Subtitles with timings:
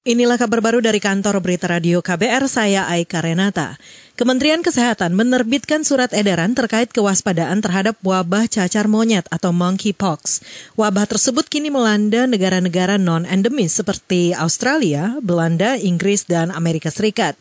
[0.00, 3.76] Inilah kabar baru dari kantor berita radio KBR, saya Aika Renata.
[4.16, 10.40] Kementerian Kesehatan menerbitkan surat edaran terkait kewaspadaan terhadap wabah cacar monyet atau monkeypox.
[10.72, 17.36] Wabah tersebut kini melanda negara-negara non-endemis seperti Australia, Belanda, Inggris, dan Amerika Serikat.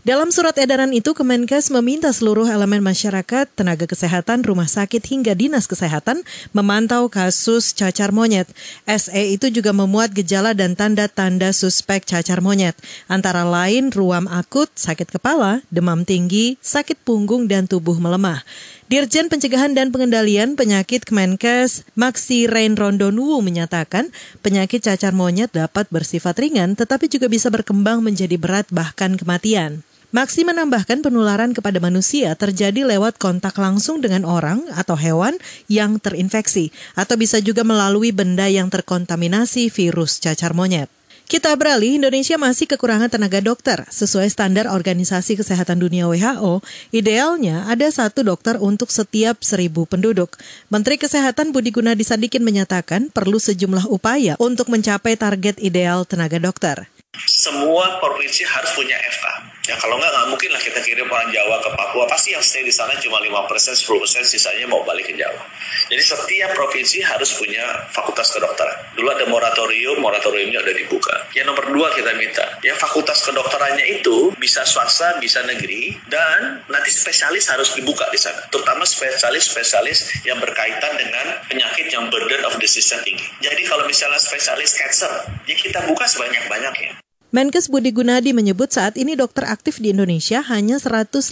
[0.00, 5.68] Dalam surat edaran itu, Kemenkes meminta seluruh elemen masyarakat, tenaga kesehatan, rumah sakit, hingga dinas
[5.68, 6.24] kesehatan
[6.56, 8.48] memantau kasus cacar monyet.
[8.88, 12.72] SE itu juga memuat gejala dan tanda-tanda suspek cacar monyet,
[13.12, 18.40] antara lain ruam akut, sakit kepala, demam tinggi, sakit punggung, dan tubuh melemah.
[18.90, 24.10] Dirjen Pencegahan dan Pengendalian Penyakit Kemenkes, Maxi Rain Rondonuwu menyatakan
[24.42, 29.86] penyakit cacar monyet dapat bersifat ringan tetapi juga bisa berkembang menjadi berat bahkan kematian.
[30.10, 35.38] Maksi menambahkan penularan kepada manusia terjadi lewat kontak langsung dengan orang atau hewan
[35.70, 40.90] yang terinfeksi, atau bisa juga melalui benda yang terkontaminasi virus cacar monyet.
[41.30, 43.86] Kita beralih, Indonesia masih kekurangan tenaga dokter.
[43.86, 46.58] Sesuai standar Organisasi Kesehatan Dunia WHO,
[46.90, 50.34] idealnya ada satu dokter untuk setiap seribu penduduk.
[50.74, 56.90] Menteri Kesehatan Budi Gunadi Sadikin menyatakan perlu sejumlah upaya untuk mencapai target ideal tenaga dokter
[57.26, 59.26] semua provinsi harus punya FK.
[59.68, 62.06] Ya kalau nggak nggak mungkin lah kita kirim orang Jawa ke Papua.
[62.06, 65.42] Pasti yang stay di sana cuma 5 persen, 10 persen, sisanya mau balik ke Jawa.
[65.90, 68.89] Jadi setiap provinsi harus punya fakultas kedokteran.
[69.00, 71.24] Dulu ada moratorium, moratoriumnya udah dibuka.
[71.32, 76.92] Yang nomor dua kita minta, ya fakultas kedokterannya itu bisa swasta, bisa negeri, dan nanti
[76.92, 78.44] spesialis harus dibuka di sana.
[78.52, 83.24] Terutama spesialis-spesialis yang berkaitan dengan penyakit yang burden of disease tinggi.
[83.40, 85.08] Jadi kalau misalnya spesialis cancer,
[85.48, 87.00] ya kita buka sebanyak-banyaknya.
[87.30, 91.30] Menkes Budi Gunadi menyebut saat ini dokter aktif di Indonesia hanya 150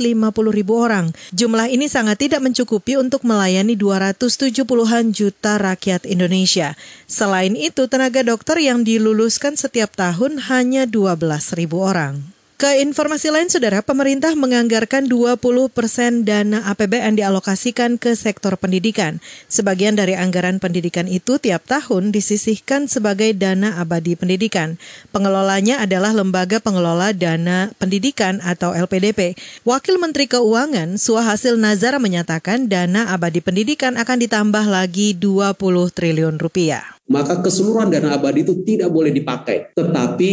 [0.55, 1.11] ribu orang.
[1.35, 6.79] Jumlah ini sangat tidak mencukupi untuk melayani 270-an juta rakyat Indonesia.
[7.11, 11.19] Selain itu, tenaga dokter yang diluluskan setiap tahun hanya 12
[11.59, 12.38] ribu orang.
[12.59, 15.39] Ke informasi lain, Saudara, pemerintah menganggarkan 20
[15.71, 19.23] persen dana APBN dialokasikan ke sektor pendidikan.
[19.47, 24.75] Sebagian dari anggaran pendidikan itu tiap tahun disisihkan sebagai dana abadi pendidikan.
[25.15, 29.39] Pengelolanya adalah Lembaga Pengelola Dana Pendidikan atau LPDP.
[29.63, 35.55] Wakil Menteri Keuangan Suhasil Nazara menyatakan dana abadi pendidikan akan ditambah lagi 20
[35.95, 36.83] triliun rupiah.
[37.07, 40.31] Maka keseluruhan dana abadi itu tidak boleh dipakai, tetapi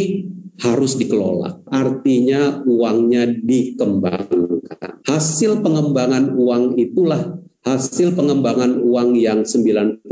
[0.61, 1.65] harus dikelola.
[1.67, 5.03] Artinya uangnya dikembangkan.
[5.05, 10.05] Hasil pengembangan uang itulah hasil pengembangan uang yang 99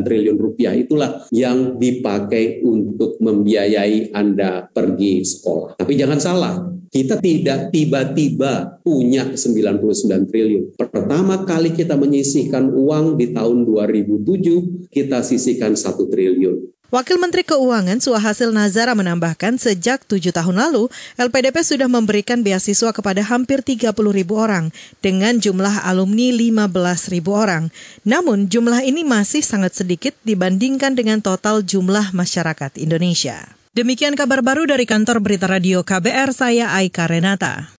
[0.00, 5.76] triliun rupiah itulah yang dipakai untuk membiayai Anda pergi sekolah.
[5.76, 6.54] Tapi jangan salah,
[6.88, 10.64] kita tidak tiba-tiba punya 99 triliun.
[10.80, 16.75] Pertama kali kita menyisihkan uang di tahun 2007, kita sisihkan 1 triliun.
[16.86, 20.86] Wakil Menteri Keuangan Suhasil Nazara menambahkan sejak tujuh tahun lalu,
[21.18, 24.70] LPDP sudah memberikan beasiswa kepada hampir 30 ribu orang
[25.02, 27.74] dengan jumlah alumni 15 ribu orang.
[28.06, 33.50] Namun jumlah ini masih sangat sedikit dibandingkan dengan total jumlah masyarakat Indonesia.
[33.74, 37.74] Demikian kabar baru dari kantor berita radio KBR, saya Aika Renata.